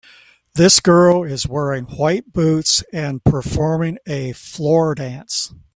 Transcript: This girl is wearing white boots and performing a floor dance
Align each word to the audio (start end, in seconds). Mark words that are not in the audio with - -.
This 0.55 0.79
girl 0.79 1.21
is 1.23 1.47
wearing 1.47 1.83
white 1.83 2.33
boots 2.33 2.83
and 2.91 3.23
performing 3.23 3.99
a 4.07 4.31
floor 4.31 4.95
dance 4.95 5.53